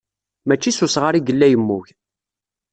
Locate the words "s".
0.71-0.79